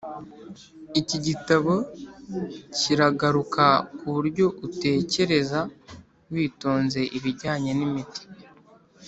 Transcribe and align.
iki 0.99 1.17
gitabo 1.27 1.73
kiragaruka 2.77 3.65
ku 3.97 4.05
buryo 4.15 4.45
utekereza 4.67 5.59
witonze 6.33 6.99
ibijyanye 7.17 7.71
n'imiti, 7.79 8.23